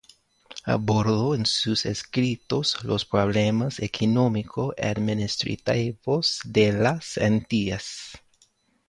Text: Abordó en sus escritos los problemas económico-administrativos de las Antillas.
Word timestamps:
Abordó 0.63 1.35
en 1.35 1.45
sus 1.45 1.85
escritos 1.85 2.83
los 2.83 3.05
problemas 3.05 3.79
económico-administrativos 3.79 6.39
de 6.43 6.71
las 6.73 7.19
Antillas. 7.19 8.13